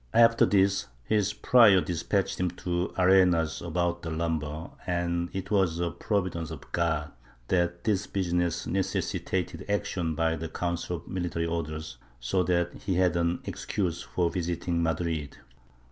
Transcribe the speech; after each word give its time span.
After 0.15 0.47
this 0.47 0.87
his 1.03 1.31
prior 1.31 1.79
despatched 1.79 2.39
him 2.39 2.49
to 2.65 2.91
Arenas 2.97 3.61
about 3.61 4.01
the 4.01 4.09
lumber, 4.09 4.71
and 4.87 5.29
it 5.31 5.51
was 5.51 5.79
a 5.79 5.91
providence 5.91 6.49
of 6.49 6.71
God 6.71 7.11
that 7.49 7.83
this 7.83 8.07
business 8.07 8.65
necessitated 8.65 9.63
action 9.69 10.15
by 10.15 10.35
the 10.37 10.49
Council 10.49 10.95
of 10.97 11.07
Military 11.07 11.45
Orders, 11.45 11.99
so 12.19 12.41
that 12.45 12.73
he 12.81 12.95
had 12.95 13.15
an 13.15 13.41
excuse 13.45 14.01
for 14.01 14.31
visiting 14.31 14.81
Madrid. 14.81 15.37